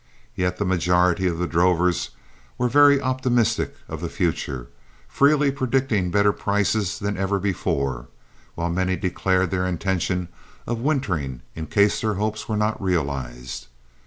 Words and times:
Yet 0.33 0.57
the 0.57 0.65
majority 0.65 1.27
of 1.27 1.37
the 1.37 1.45
drovers 1.45 2.09
were 2.57 2.67
very 2.67 2.99
optimistic 2.99 3.75
of 3.87 4.01
the 4.01 4.09
future, 4.09 4.67
freely 5.07 5.51
predicting 5.51 6.09
better 6.09 6.31
prices 6.33 6.97
than 6.97 7.17
ever 7.17 7.37
before, 7.37 8.07
while 8.55 8.71
many 8.71 8.95
declared 8.95 9.51
their 9.51 9.67
intention 9.67 10.29
of 10.65 10.79
wintering 10.81 11.43
in 11.53 11.67
case 11.67 12.01
their 12.01 12.15
hopes 12.15 12.49
were 12.49 12.57
not 12.57 12.81
realized. 12.81 13.67